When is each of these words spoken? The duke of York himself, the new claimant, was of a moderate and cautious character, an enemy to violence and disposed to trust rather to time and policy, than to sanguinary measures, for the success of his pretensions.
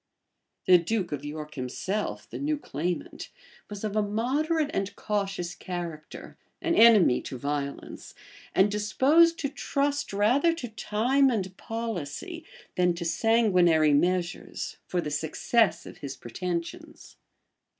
The 0.65 0.79
duke 0.79 1.11
of 1.11 1.23
York 1.23 1.53
himself, 1.53 2.27
the 2.27 2.39
new 2.39 2.57
claimant, 2.57 3.29
was 3.69 3.83
of 3.83 3.95
a 3.95 4.01
moderate 4.01 4.71
and 4.73 4.95
cautious 4.95 5.53
character, 5.53 6.39
an 6.59 6.73
enemy 6.73 7.21
to 7.21 7.37
violence 7.37 8.15
and 8.55 8.71
disposed 8.71 9.37
to 9.37 9.49
trust 9.49 10.11
rather 10.11 10.55
to 10.55 10.69
time 10.69 11.29
and 11.29 11.55
policy, 11.55 12.43
than 12.77 12.95
to 12.95 13.05
sanguinary 13.05 13.93
measures, 13.93 14.77
for 14.87 15.01
the 15.01 15.11
success 15.11 15.85
of 15.85 15.97
his 15.99 16.17
pretensions. 16.17 17.17